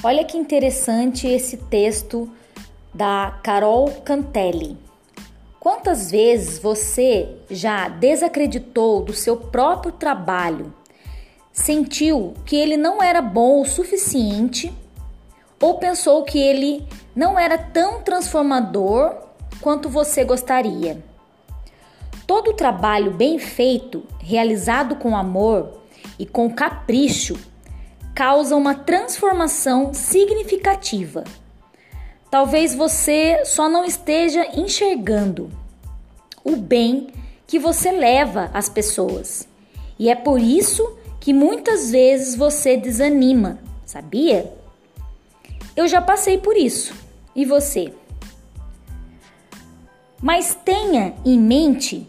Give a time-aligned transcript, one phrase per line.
[0.00, 2.30] Olha que interessante esse texto
[2.94, 4.78] da Carol Cantelli.
[5.58, 10.72] Quantas vezes você já desacreditou do seu próprio trabalho?
[11.52, 14.72] Sentiu que ele não era bom o suficiente
[15.60, 19.16] ou pensou que ele não era tão transformador
[19.60, 21.02] quanto você gostaria?
[22.24, 25.80] Todo trabalho bem feito, realizado com amor
[26.16, 27.36] e com capricho,
[28.18, 31.22] causa uma transformação significativa.
[32.28, 35.48] Talvez você só não esteja enxergando
[36.42, 37.10] o bem
[37.46, 39.46] que você leva às pessoas.
[39.96, 44.52] E é por isso que muitas vezes você desanima, sabia?
[45.76, 46.92] Eu já passei por isso.
[47.36, 47.94] E você?
[50.20, 52.04] Mas tenha em mente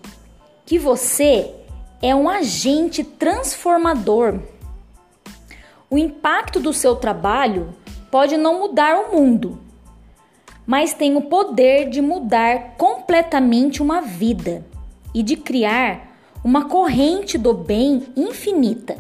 [0.66, 1.54] que você
[2.02, 4.40] é um agente transformador
[5.90, 7.74] o impacto do seu trabalho
[8.12, 9.60] pode não mudar o mundo,
[10.66, 14.64] mas tem o poder de mudar completamente uma vida
[15.14, 18.98] e de criar uma corrente do bem infinita.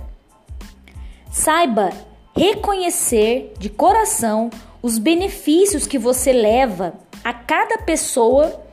[1.31, 1.91] Saiba
[2.35, 4.49] reconhecer de coração
[4.81, 6.93] os benefícios que você leva
[7.23, 8.63] a cada pessoa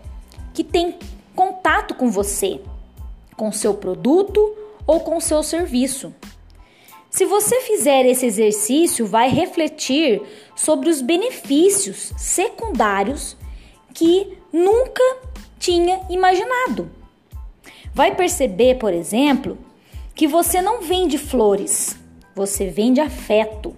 [0.55, 0.99] que tem
[1.35, 2.61] contato com você,
[3.37, 6.15] com seu produto ou com seu serviço.
[7.17, 10.21] Se você fizer esse exercício, vai refletir
[10.55, 13.39] sobre os benefícios secundários
[13.95, 15.03] que nunca
[15.59, 16.91] tinha imaginado.
[17.95, 19.57] Vai perceber, por exemplo,
[20.15, 21.97] que você não vende flores,
[22.35, 23.75] você vende afeto,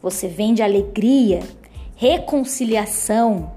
[0.00, 1.40] você vende alegria,
[1.96, 3.54] reconciliação,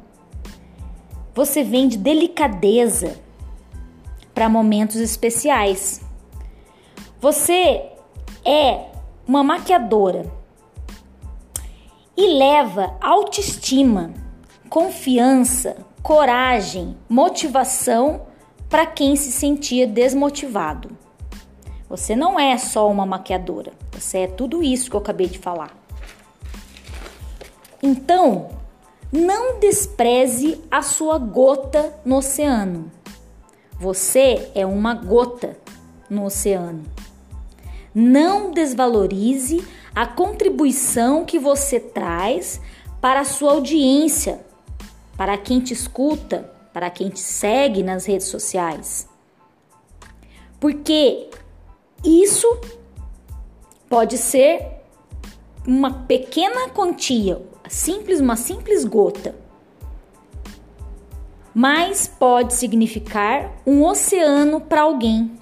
[1.31, 3.19] você vende delicadeza
[4.33, 6.01] para momentos especiais.
[7.19, 7.83] Você
[8.43, 8.89] é
[9.31, 10.29] uma maquiadora
[12.17, 14.13] e leva autoestima,
[14.69, 18.23] confiança, coragem, motivação
[18.69, 20.97] para quem se sentia desmotivado.
[21.87, 25.71] Você não é só uma maquiadora, você é tudo isso que eu acabei de falar.
[27.81, 28.49] Então,
[29.13, 32.91] não despreze a sua gota no oceano.
[33.79, 35.57] Você é uma gota
[36.09, 36.83] no oceano.
[37.93, 42.61] Não desvalorize a contribuição que você traz
[43.01, 44.39] para a sua audiência,
[45.17, 49.07] para quem te escuta, para quem te segue nas redes sociais.
[50.59, 51.29] Porque
[52.05, 52.47] isso
[53.89, 54.65] pode ser
[55.67, 59.35] uma pequena quantia, simples, uma simples gota,
[61.53, 65.40] mas pode significar um oceano para alguém